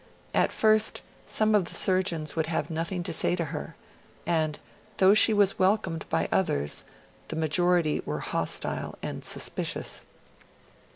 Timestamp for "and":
4.25-4.57, 9.03-9.23